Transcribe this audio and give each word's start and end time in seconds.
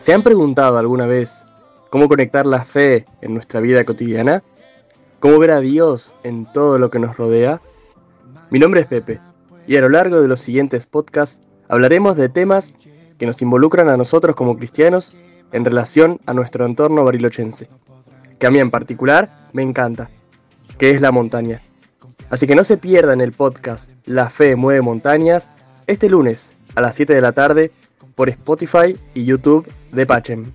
¿Se 0.00 0.14
han 0.14 0.22
preguntado 0.22 0.78
alguna 0.78 1.04
vez 1.04 1.44
cómo 1.90 2.08
conectar 2.08 2.46
la 2.46 2.64
fe 2.64 3.04
en 3.20 3.34
nuestra 3.34 3.60
vida 3.60 3.84
cotidiana? 3.84 4.42
¿Cómo 5.20 5.38
ver 5.38 5.50
a 5.50 5.60
Dios 5.60 6.14
en 6.22 6.50
todo 6.52 6.78
lo 6.78 6.90
que 6.90 6.98
nos 6.98 7.16
rodea? 7.16 7.60
Mi 8.50 8.58
nombre 8.58 8.80
es 8.80 8.86
Pepe 8.86 9.20
y 9.66 9.76
a 9.76 9.82
lo 9.82 9.90
largo 9.90 10.20
de 10.22 10.28
los 10.28 10.40
siguientes 10.40 10.86
podcasts 10.86 11.40
hablaremos 11.68 12.16
de 12.16 12.30
temas 12.30 12.72
que 13.18 13.26
nos 13.26 13.42
involucran 13.42 13.90
a 13.90 13.98
nosotros 13.98 14.34
como 14.34 14.56
cristianos 14.56 15.14
en 15.52 15.64
relación 15.66 16.20
a 16.24 16.32
nuestro 16.32 16.64
entorno 16.64 17.04
barilochense, 17.04 17.68
que 18.38 18.46
a 18.46 18.50
mí 18.50 18.60
en 18.60 18.70
particular 18.70 19.48
me 19.52 19.62
encanta, 19.62 20.08
que 20.78 20.90
es 20.90 21.02
la 21.02 21.12
montaña. 21.12 21.60
Así 22.30 22.46
que 22.46 22.54
no 22.54 22.64
se 22.64 22.78
pierdan 22.78 23.20
el 23.20 23.32
podcast 23.32 23.90
La 24.06 24.30
Fe 24.30 24.56
Mueve 24.56 24.80
Montañas 24.80 25.50
este 25.86 26.08
lunes 26.08 26.54
a 26.74 26.80
las 26.80 26.94
7 26.96 27.14
de 27.14 27.20
la 27.20 27.32
tarde 27.32 27.70
por 28.14 28.28
Spotify 28.28 28.96
y 29.14 29.24
YouTube 29.24 29.70
de 29.92 30.06
Pachem. 30.06 30.52